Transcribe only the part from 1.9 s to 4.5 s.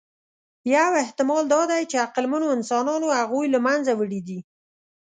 چې عقلمنو انسانانو هغوی له منځه وړي دي.